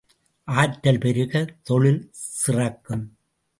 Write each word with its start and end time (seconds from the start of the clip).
ஆற்றல் 0.47 0.97
பெருக, 0.97 1.33
தொழில் 1.63 2.01
சிறக்கும். 2.47 3.05